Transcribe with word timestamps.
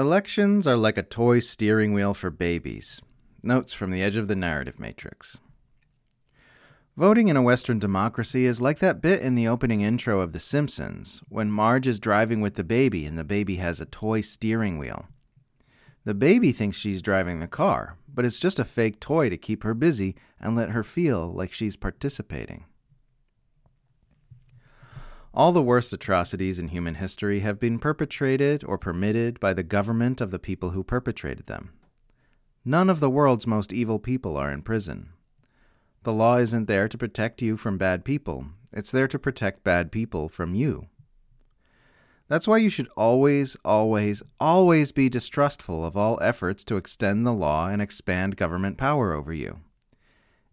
Elections 0.00 0.66
are 0.66 0.78
like 0.78 0.96
a 0.96 1.02
toy 1.02 1.40
steering 1.40 1.92
wheel 1.92 2.14
for 2.14 2.30
babies. 2.30 3.02
Notes 3.42 3.74
from 3.74 3.90
the 3.90 4.02
edge 4.02 4.16
of 4.16 4.28
the 4.28 4.34
narrative 4.34 4.80
matrix. 4.80 5.40
Voting 6.96 7.28
in 7.28 7.36
a 7.36 7.42
Western 7.42 7.78
democracy 7.78 8.46
is 8.46 8.62
like 8.62 8.78
that 8.78 9.02
bit 9.02 9.20
in 9.20 9.34
the 9.34 9.46
opening 9.46 9.82
intro 9.82 10.20
of 10.20 10.32
The 10.32 10.40
Simpsons 10.40 11.22
when 11.28 11.50
Marge 11.50 11.86
is 11.86 12.00
driving 12.00 12.40
with 12.40 12.54
the 12.54 12.64
baby 12.64 13.04
and 13.04 13.18
the 13.18 13.24
baby 13.24 13.56
has 13.56 13.78
a 13.78 13.84
toy 13.84 14.22
steering 14.22 14.78
wheel. 14.78 15.04
The 16.06 16.14
baby 16.14 16.50
thinks 16.50 16.78
she's 16.78 17.02
driving 17.02 17.40
the 17.40 17.46
car, 17.46 17.98
but 18.08 18.24
it's 18.24 18.40
just 18.40 18.58
a 18.58 18.64
fake 18.64 19.00
toy 19.00 19.28
to 19.28 19.36
keep 19.36 19.64
her 19.64 19.74
busy 19.74 20.16
and 20.40 20.56
let 20.56 20.70
her 20.70 20.82
feel 20.82 21.30
like 21.30 21.52
she's 21.52 21.76
participating. 21.76 22.64
All 25.32 25.52
the 25.52 25.62
worst 25.62 25.92
atrocities 25.92 26.58
in 26.58 26.68
human 26.68 26.96
history 26.96 27.40
have 27.40 27.60
been 27.60 27.78
perpetrated 27.78 28.64
or 28.64 28.76
permitted 28.76 29.38
by 29.38 29.52
the 29.52 29.62
government 29.62 30.20
of 30.20 30.32
the 30.32 30.40
people 30.40 30.70
who 30.70 30.82
perpetrated 30.82 31.46
them. 31.46 31.70
None 32.64 32.90
of 32.90 32.98
the 32.98 33.10
world's 33.10 33.46
most 33.46 33.72
evil 33.72 34.00
people 34.00 34.36
are 34.36 34.50
in 34.50 34.62
prison. 34.62 35.10
The 36.02 36.12
law 36.12 36.38
isn't 36.38 36.66
there 36.66 36.88
to 36.88 36.98
protect 36.98 37.42
you 37.42 37.56
from 37.56 37.78
bad 37.78 38.04
people, 38.04 38.46
it's 38.72 38.90
there 38.90 39.08
to 39.08 39.18
protect 39.18 39.64
bad 39.64 39.92
people 39.92 40.28
from 40.28 40.54
you. 40.54 40.86
That's 42.26 42.48
why 42.48 42.58
you 42.58 42.68
should 42.68 42.88
always, 42.96 43.56
always, 43.64 44.22
always 44.38 44.92
be 44.92 45.08
distrustful 45.08 45.84
of 45.84 45.96
all 45.96 46.18
efforts 46.22 46.64
to 46.64 46.76
extend 46.76 47.26
the 47.26 47.32
law 47.32 47.68
and 47.68 47.82
expand 47.82 48.36
government 48.36 48.78
power 48.78 49.12
over 49.12 49.32
you. 49.32 49.60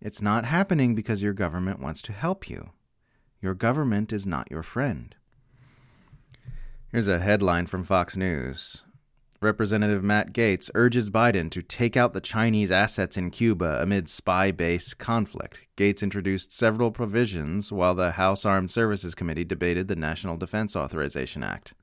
It's 0.00 0.22
not 0.22 0.44
happening 0.44 0.94
because 0.94 1.22
your 1.22 1.32
government 1.32 1.80
wants 1.80 2.00
to 2.02 2.12
help 2.12 2.48
you. 2.48 2.70
Your 3.44 3.52
government 3.52 4.10
is 4.10 4.26
not 4.26 4.50
your 4.50 4.62
friend. 4.62 5.14
Here's 6.90 7.08
a 7.08 7.18
headline 7.18 7.66
from 7.66 7.84
Fox 7.84 8.16
News. 8.16 8.84
Representative 9.42 10.02
Matt 10.02 10.32
Gaetz 10.32 10.70
urges 10.74 11.10
Biden 11.10 11.50
to 11.50 11.60
take 11.60 11.94
out 11.94 12.14
the 12.14 12.22
Chinese 12.22 12.70
assets 12.70 13.18
in 13.18 13.30
Cuba 13.30 13.82
amid 13.82 14.08
spy 14.08 14.50
base 14.50 14.94
conflict. 14.94 15.66
Gaetz 15.76 16.02
introduced 16.02 16.54
several 16.54 16.90
provisions 16.90 17.70
while 17.70 17.94
the 17.94 18.12
House 18.12 18.46
Armed 18.46 18.70
Services 18.70 19.14
Committee 19.14 19.44
debated 19.44 19.88
the 19.88 19.94
National 19.94 20.38
Defense 20.38 20.74
Authorization 20.74 21.42
Act. 21.42 21.74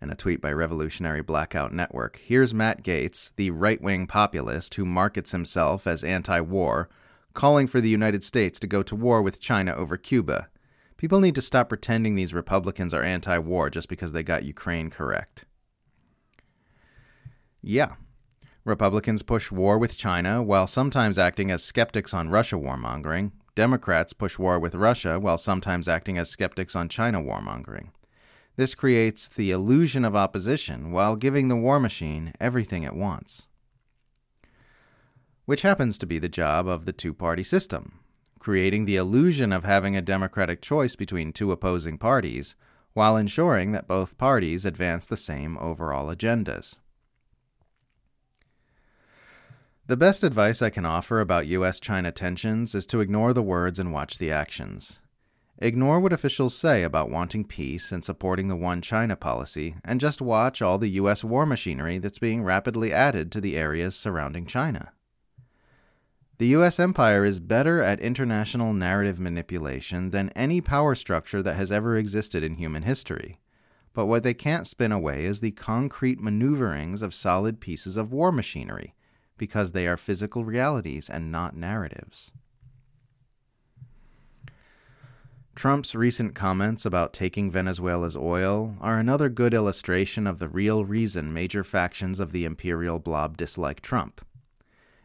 And 0.00 0.10
a 0.10 0.14
tweet 0.14 0.40
by 0.40 0.54
Revolutionary 0.54 1.20
Blackout 1.20 1.74
Network. 1.74 2.18
Here's 2.24 2.54
Matt 2.54 2.82
Gaetz, 2.82 3.32
the 3.36 3.50
right 3.50 3.82
wing 3.82 4.06
populist 4.06 4.76
who 4.76 4.86
markets 4.86 5.32
himself 5.32 5.86
as 5.86 6.02
anti 6.02 6.40
war, 6.40 6.88
calling 7.34 7.66
for 7.66 7.80
the 7.80 7.88
United 7.88 8.24
States 8.24 8.58
to 8.60 8.66
go 8.66 8.82
to 8.82 8.96
war 8.96 9.22
with 9.22 9.40
China 9.40 9.74
over 9.74 9.96
Cuba. 9.96 10.48
People 10.96 11.20
need 11.20 11.34
to 11.34 11.42
stop 11.42 11.68
pretending 11.68 12.14
these 12.14 12.34
Republicans 12.34 12.92
are 12.92 13.02
anti 13.02 13.38
war 13.38 13.70
just 13.70 13.88
because 13.88 14.12
they 14.12 14.22
got 14.22 14.44
Ukraine 14.44 14.90
correct. 14.90 15.44
Yeah. 17.62 17.94
Republicans 18.64 19.22
push 19.22 19.50
war 19.50 19.78
with 19.78 19.96
China 19.96 20.42
while 20.42 20.66
sometimes 20.66 21.18
acting 21.18 21.50
as 21.50 21.64
skeptics 21.64 22.12
on 22.12 22.28
Russia 22.28 22.56
warmongering. 22.56 23.32
Democrats 23.54 24.12
push 24.12 24.38
war 24.38 24.58
with 24.58 24.74
Russia 24.74 25.18
while 25.18 25.38
sometimes 25.38 25.88
acting 25.88 26.18
as 26.18 26.30
skeptics 26.30 26.76
on 26.76 26.88
China 26.88 27.20
warmongering. 27.20 27.88
This 28.56 28.74
creates 28.74 29.28
the 29.28 29.50
illusion 29.50 30.04
of 30.04 30.14
opposition 30.14 30.92
while 30.92 31.16
giving 31.16 31.48
the 31.48 31.56
war 31.56 31.80
machine 31.80 32.32
everything 32.38 32.82
it 32.82 32.94
wants 32.94 33.46
which 35.44 35.62
happens 35.62 35.98
to 35.98 36.06
be 36.06 36.18
the 36.18 36.28
job 36.28 36.66
of 36.68 36.84
the 36.84 36.92
two 36.92 37.14
party 37.14 37.42
system, 37.42 37.98
creating 38.38 38.84
the 38.84 38.96
illusion 38.96 39.52
of 39.52 39.64
having 39.64 39.96
a 39.96 40.02
democratic 40.02 40.62
choice 40.62 40.96
between 40.96 41.32
two 41.32 41.52
opposing 41.52 41.98
parties, 41.98 42.56
while 42.92 43.16
ensuring 43.16 43.72
that 43.72 43.88
both 43.88 44.18
parties 44.18 44.64
advance 44.64 45.06
the 45.06 45.16
same 45.16 45.56
overall 45.58 46.14
agendas. 46.14 46.78
The 49.86 49.96
best 49.96 50.22
advice 50.22 50.62
I 50.62 50.70
can 50.70 50.84
offer 50.84 51.20
about 51.20 51.48
US 51.48 51.80
China 51.80 52.12
tensions 52.12 52.74
is 52.74 52.86
to 52.86 53.00
ignore 53.00 53.32
the 53.32 53.42
words 53.42 53.78
and 53.78 53.92
watch 53.92 54.18
the 54.18 54.30
actions. 54.30 55.00
Ignore 55.58 56.00
what 56.00 56.12
officials 56.12 56.56
say 56.56 56.84
about 56.84 57.10
wanting 57.10 57.44
peace 57.44 57.92
and 57.92 58.02
supporting 58.02 58.48
the 58.48 58.56
One 58.56 58.80
China 58.80 59.14
policy, 59.14 59.74
and 59.84 60.00
just 60.00 60.22
watch 60.22 60.62
all 60.62 60.78
the 60.78 60.90
US 60.90 61.22
war 61.22 61.44
machinery 61.44 61.98
that's 61.98 62.18
being 62.18 62.42
rapidly 62.42 62.92
added 62.92 63.30
to 63.32 63.40
the 63.40 63.56
areas 63.56 63.94
surrounding 63.94 64.46
China. 64.46 64.92
The 66.40 66.56
US 66.56 66.80
empire 66.80 67.26
is 67.26 67.38
better 67.38 67.82
at 67.82 68.00
international 68.00 68.72
narrative 68.72 69.20
manipulation 69.20 70.08
than 70.08 70.30
any 70.30 70.62
power 70.62 70.94
structure 70.94 71.42
that 71.42 71.56
has 71.56 71.70
ever 71.70 71.98
existed 71.98 72.42
in 72.42 72.54
human 72.54 72.84
history. 72.84 73.40
But 73.92 74.06
what 74.06 74.22
they 74.22 74.32
can't 74.32 74.66
spin 74.66 74.90
away 74.90 75.26
is 75.26 75.42
the 75.42 75.50
concrete 75.50 76.18
maneuverings 76.18 77.02
of 77.02 77.12
solid 77.12 77.60
pieces 77.60 77.98
of 77.98 78.10
war 78.10 78.32
machinery, 78.32 78.94
because 79.36 79.72
they 79.72 79.86
are 79.86 79.98
physical 79.98 80.46
realities 80.46 81.10
and 81.10 81.30
not 81.30 81.54
narratives. 81.54 82.32
Trump's 85.54 85.94
recent 85.94 86.34
comments 86.34 86.86
about 86.86 87.12
taking 87.12 87.50
Venezuela's 87.50 88.16
oil 88.16 88.76
are 88.80 88.98
another 88.98 89.28
good 89.28 89.52
illustration 89.52 90.26
of 90.26 90.38
the 90.38 90.48
real 90.48 90.86
reason 90.86 91.34
major 91.34 91.62
factions 91.62 92.18
of 92.18 92.32
the 92.32 92.46
imperial 92.46 92.98
blob 92.98 93.36
dislike 93.36 93.82
Trump. 93.82 94.22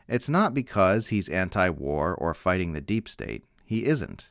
It's 0.08 0.30
not 0.30 0.54
because 0.54 1.08
he's 1.08 1.30
anti 1.30 1.70
war 1.70 2.14
or 2.14 2.34
fighting 2.34 2.74
the 2.74 2.82
deep 2.82 3.10
state. 3.10 3.44
He 3.66 3.86
isn't. 3.86 4.30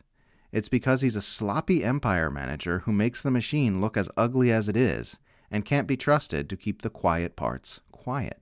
It's 0.53 0.69
because 0.69 1.01
he's 1.01 1.17
a 1.17 1.23
sloppy 1.23 1.83
empire 1.83 2.31
manager 2.31 2.81
who 2.81 2.93
makes 2.93 3.23
the 3.23 3.31
machine 3.31 3.81
look 3.81 3.97
as 3.97 4.11
ugly 4.17 4.53
as 4.53 4.69
it 4.69 4.77
is 4.77 5.19
and 5.51 5.65
can't 5.65 5.89
be 5.89 5.97
trusted 5.97 6.49
to 6.49 6.57
keep 6.57 6.83
the 6.83 6.91
quiet 6.91 7.35
parts 7.35 7.81
quiet. 7.91 8.41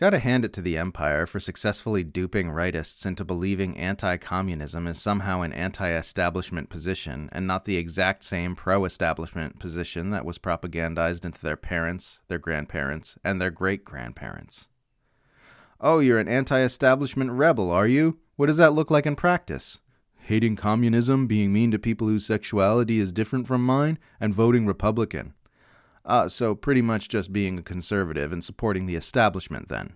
Gotta 0.00 0.18
hand 0.18 0.46
it 0.46 0.54
to 0.54 0.62
the 0.62 0.78
Empire 0.78 1.26
for 1.26 1.38
successfully 1.38 2.02
duping 2.02 2.46
rightists 2.46 3.04
into 3.04 3.22
believing 3.22 3.76
anti 3.76 4.16
communism 4.16 4.86
is 4.86 4.98
somehow 4.98 5.42
an 5.42 5.52
anti 5.52 5.92
establishment 5.92 6.70
position 6.70 7.28
and 7.32 7.46
not 7.46 7.66
the 7.66 7.76
exact 7.76 8.24
same 8.24 8.56
pro 8.56 8.86
establishment 8.86 9.58
position 9.58 10.08
that 10.08 10.24
was 10.24 10.38
propagandized 10.38 11.26
into 11.26 11.42
their 11.42 11.58
parents, 11.58 12.22
their 12.28 12.38
grandparents, 12.38 13.18
and 13.22 13.42
their 13.42 13.50
great 13.50 13.84
grandparents. 13.84 14.68
Oh, 15.82 15.98
you're 15.98 16.18
an 16.18 16.28
anti 16.28 16.60
establishment 16.60 17.32
rebel, 17.32 17.70
are 17.70 17.86
you? 17.86 18.20
What 18.36 18.46
does 18.46 18.56
that 18.56 18.72
look 18.72 18.90
like 18.90 19.04
in 19.04 19.16
practice? 19.16 19.80
Hating 20.22 20.56
communism, 20.56 21.26
being 21.26 21.52
mean 21.52 21.70
to 21.72 21.78
people 21.78 22.06
whose 22.06 22.24
sexuality 22.24 23.00
is 23.00 23.12
different 23.12 23.46
from 23.46 23.66
mine, 23.66 23.98
and 24.18 24.32
voting 24.32 24.64
Republican. 24.64 25.34
Uh, 26.04 26.28
so 26.28 26.54
pretty 26.54 26.82
much 26.82 27.08
just 27.08 27.32
being 27.32 27.58
a 27.58 27.62
conservative 27.62 28.32
and 28.32 28.42
supporting 28.42 28.86
the 28.86 28.96
establishment 28.96 29.68
then. 29.68 29.94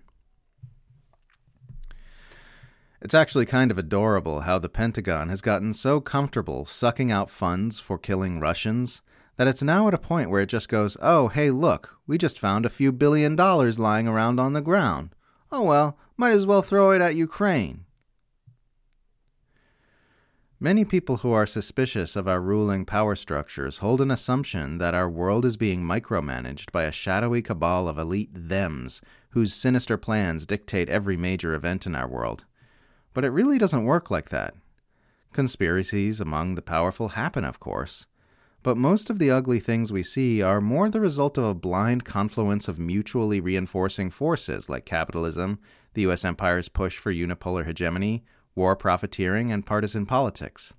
It's 3.01 3.13
actually 3.13 3.45
kind 3.45 3.71
of 3.71 3.77
adorable 3.77 4.41
how 4.41 4.57
the 4.57 4.69
Pentagon 4.69 5.29
has 5.29 5.41
gotten 5.41 5.73
so 5.73 6.01
comfortable 6.01 6.65
sucking 6.65 7.11
out 7.11 7.29
funds 7.29 7.79
for 7.79 7.97
killing 7.97 8.39
Russians 8.39 9.01
that 9.37 9.47
it's 9.47 9.61
now 9.61 9.87
at 9.87 9.93
a 9.93 9.99
point 9.99 10.29
where 10.29 10.41
it 10.41 10.49
just 10.49 10.69
goes, 10.69 10.97
oh, 11.01 11.27
hey, 11.27 11.51
look, 11.51 11.99
we 12.07 12.17
just 12.17 12.39
found 12.39 12.65
a 12.65 12.69
few 12.69 12.91
billion 12.91 13.35
dollars 13.35 13.77
lying 13.77 14.07
around 14.07 14.39
on 14.39 14.53
the 14.53 14.61
ground. 14.61 15.15
Oh 15.51 15.63
well, 15.63 15.97
might 16.17 16.31
as 16.31 16.45
well 16.45 16.61
throw 16.61 16.91
it 16.91 17.01
at 17.01 17.15
Ukraine. 17.15 17.84
Many 20.59 20.85
people 20.85 21.17
who 21.17 21.33
are 21.33 21.45
suspicious 21.45 22.15
of 22.15 22.29
our 22.29 22.39
ruling 22.39 22.85
power 22.85 23.17
structures 23.17 23.79
hold 23.79 23.99
an 23.99 24.09
assumption 24.09 24.77
that 24.77 24.93
our 24.93 25.09
world 25.09 25.43
is 25.43 25.57
being 25.57 25.83
micromanaged 25.83 26.71
by 26.71 26.83
a 26.83 26.93
shadowy 26.93 27.41
cabal 27.41 27.89
of 27.89 27.97
elite 27.97 28.31
thems 28.33 29.01
whose 29.31 29.53
sinister 29.53 29.97
plans 29.97 30.45
dictate 30.45 30.87
every 30.87 31.17
major 31.17 31.53
event 31.53 31.85
in 31.85 31.93
our 31.93 32.07
world. 32.07 32.45
But 33.13 33.25
it 33.25 33.31
really 33.31 33.57
doesn't 33.57 33.83
work 33.83 34.09
like 34.09 34.29
that. 34.29 34.53
Conspiracies 35.33 36.21
among 36.21 36.55
the 36.55 36.61
powerful 36.61 37.09
happen, 37.09 37.43
of 37.43 37.59
course, 37.59 38.05
but 38.63 38.77
most 38.77 39.09
of 39.09 39.19
the 39.19 39.29
ugly 39.29 39.59
things 39.59 39.91
we 39.91 40.03
see 40.03 40.41
are 40.41 40.61
more 40.61 40.89
the 40.89 41.01
result 41.01 41.37
of 41.37 41.43
a 41.43 41.53
blind 41.53 42.05
confluence 42.05 42.69
of 42.69 42.79
mutually 42.79 43.41
reinforcing 43.41 44.09
forces 44.09 44.69
like 44.69 44.85
capitalism, 44.85 45.59
the 45.95 46.03
US 46.03 46.23
empire's 46.23 46.69
push 46.69 46.97
for 46.97 47.11
unipolar 47.11 47.65
hegemony, 47.65 48.23
war 48.55 48.75
profiteering, 48.75 49.51
and 49.51 49.65
partisan 49.65 50.05
politics. 50.05 50.73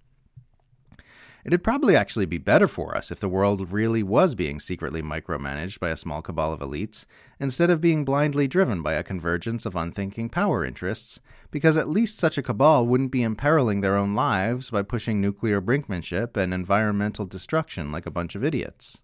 It'd 1.46 1.62
probably 1.62 1.94
actually 1.94 2.26
be 2.26 2.38
better 2.38 2.67
for 2.67 2.96
us 2.96 3.12
if 3.12 3.20
the 3.20 3.28
world 3.28 3.70
really 3.70 4.02
was 4.02 4.34
being 4.34 4.58
secretly 4.58 5.00
micromanaged 5.00 5.78
by 5.78 5.90
a 5.90 5.96
small 5.96 6.20
cabal 6.20 6.52
of 6.52 6.58
elites, 6.58 7.06
instead 7.38 7.70
of 7.70 7.81
being 7.81 8.05
blindly 8.05 8.49
driven 8.49 8.82
by 8.82 8.94
a 8.94 9.05
convergence 9.05 9.64
of 9.64 9.76
unthinking 9.76 10.28
power 10.28 10.64
interests, 10.64 11.20
because 11.52 11.76
at 11.76 11.88
least 11.88 12.19
such 12.19 12.37
a 12.37 12.43
cabal 12.43 12.84
wouldn't 12.84 13.12
be 13.12 13.23
imperiling 13.23 13.81
their 13.81 13.96
own 13.96 14.12
lives 14.12 14.70
by 14.70 14.82
pushing 14.82 15.20
nuclear 15.20 15.61
brinkmanship 15.61 16.37
and 16.37 16.52
environmental 16.52 17.26
destruction 17.26 17.93
like 17.93 18.06
a 18.06 18.11
bunch 18.11 18.34
of 18.34 18.43
idiots. 18.43 19.00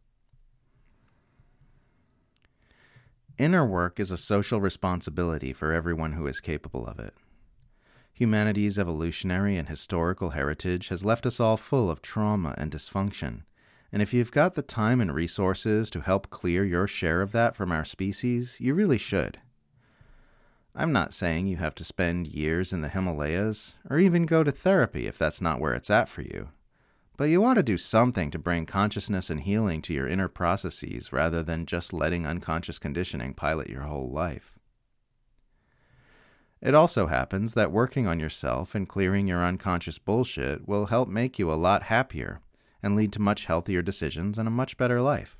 Inner 3.38 3.64
work 3.64 4.00
is 4.00 4.10
a 4.10 4.16
social 4.16 4.60
responsibility 4.60 5.52
for 5.52 5.72
everyone 5.72 6.14
who 6.14 6.26
is 6.26 6.40
capable 6.40 6.88
of 6.88 6.98
it. 6.98 7.14
Humanity's 8.22 8.78
evolutionary 8.78 9.56
and 9.56 9.68
historical 9.68 10.30
heritage 10.30 10.90
has 10.90 11.04
left 11.04 11.26
us 11.26 11.40
all 11.40 11.56
full 11.56 11.90
of 11.90 12.00
trauma 12.00 12.54
and 12.56 12.70
dysfunction, 12.70 13.42
And 13.90 14.00
if 14.00 14.14
you've 14.14 14.30
got 14.30 14.54
the 14.54 14.62
time 14.62 15.00
and 15.00 15.12
resources 15.12 15.90
to 15.90 16.02
help 16.02 16.30
clear 16.30 16.64
your 16.64 16.86
share 16.86 17.20
of 17.20 17.32
that 17.32 17.56
from 17.56 17.72
our 17.72 17.84
species, 17.84 18.58
you 18.60 18.74
really 18.74 18.96
should. 18.96 19.40
I'm 20.72 20.92
not 20.92 21.12
saying 21.12 21.48
you 21.48 21.56
have 21.56 21.74
to 21.74 21.84
spend 21.84 22.28
years 22.28 22.72
in 22.72 22.80
the 22.80 22.88
Himalayas, 22.90 23.74
or 23.90 23.98
even 23.98 24.24
go 24.24 24.44
to 24.44 24.52
therapy 24.52 25.08
if 25.08 25.18
that's 25.18 25.40
not 25.40 25.58
where 25.58 25.74
it's 25.74 25.90
at 25.90 26.08
for 26.08 26.22
you. 26.22 26.50
But 27.16 27.24
you 27.24 27.44
ought 27.44 27.54
to 27.54 27.62
do 27.64 27.76
something 27.76 28.30
to 28.30 28.38
bring 28.38 28.66
consciousness 28.66 29.30
and 29.30 29.40
healing 29.40 29.82
to 29.82 29.92
your 29.92 30.06
inner 30.06 30.28
processes 30.28 31.12
rather 31.12 31.42
than 31.42 31.66
just 31.66 31.92
letting 31.92 32.24
unconscious 32.24 32.78
conditioning 32.78 33.34
pilot 33.34 33.68
your 33.68 33.82
whole 33.82 34.12
life. 34.12 34.60
It 36.62 36.74
also 36.76 37.08
happens 37.08 37.54
that 37.54 37.72
working 37.72 38.06
on 38.06 38.20
yourself 38.20 38.76
and 38.76 38.88
clearing 38.88 39.26
your 39.26 39.44
unconscious 39.44 39.98
bullshit 39.98 40.68
will 40.68 40.86
help 40.86 41.08
make 41.08 41.38
you 41.38 41.52
a 41.52 41.54
lot 41.54 41.84
happier 41.84 42.40
and 42.82 42.94
lead 42.94 43.12
to 43.14 43.20
much 43.20 43.46
healthier 43.46 43.82
decisions 43.82 44.38
and 44.38 44.46
a 44.46 44.52
much 44.52 44.76
better 44.76 45.02
life. 45.02 45.36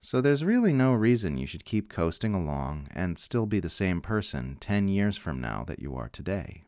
So 0.00 0.20
there's 0.20 0.44
really 0.44 0.72
no 0.72 0.92
reason 0.92 1.36
you 1.36 1.46
should 1.46 1.64
keep 1.64 1.88
coasting 1.88 2.32
along 2.32 2.86
and 2.94 3.18
still 3.18 3.44
be 3.44 3.58
the 3.58 3.68
same 3.68 4.00
person 4.00 4.56
10 4.60 4.86
years 4.86 5.16
from 5.16 5.40
now 5.40 5.64
that 5.66 5.80
you 5.80 5.96
are 5.96 6.08
today. 6.08 6.62